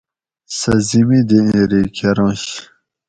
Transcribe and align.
سہ 0.57 0.73
زِمیندیری 0.87 1.81
کۤرنش 1.97 2.43